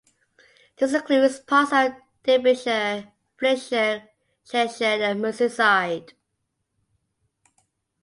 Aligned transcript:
This 0.77 0.95
includes 0.95 1.41
parts 1.41 1.71
of 1.71 1.93
Denbighshire, 2.23 3.11
Flintshire, 3.37 4.09
Cheshire 4.43 4.83
and 5.03 5.21
Merseyside. 5.23 6.13